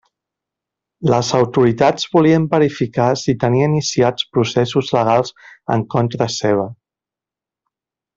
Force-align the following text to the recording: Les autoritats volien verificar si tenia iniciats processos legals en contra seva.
Les 1.13 1.27
autoritats 1.39 2.07
volien 2.15 2.47
verificar 2.53 3.07
si 3.25 3.35
tenia 3.43 3.67
iniciats 3.73 4.27
processos 4.37 4.89
legals 4.99 5.35
en 5.77 5.85
contra 5.97 6.29
seva. 6.41 6.67